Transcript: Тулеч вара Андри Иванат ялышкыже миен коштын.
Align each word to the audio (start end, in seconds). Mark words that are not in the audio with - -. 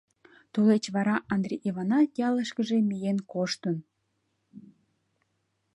Тулеч 0.53 0.83
вара 0.95 1.15
Андри 1.33 1.55
Иванат 1.67 2.09
ялышкыже 2.27 2.77
миен 2.89 3.17
коштын. 3.31 3.77